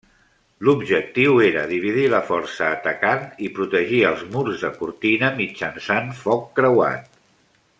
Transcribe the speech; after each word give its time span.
L'objectiu 0.67 1.35
era 1.47 1.65
dividir 1.71 2.05
la 2.13 2.21
força 2.29 2.69
atacant 2.77 3.27
i 3.49 3.51
protegir 3.59 4.01
els 4.13 4.25
murs 4.37 4.65
de 4.65 4.73
cortina 4.79 5.31
mitjançant 5.43 6.11
foc 6.23 6.49
creuat. 6.63 7.23